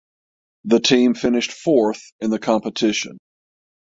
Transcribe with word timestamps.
The 0.65 0.79
team 0.79 1.13
finished 1.13 1.51
fourth 1.51 2.01
in 2.21 2.31
the 2.31 2.39
competition. 2.39 3.19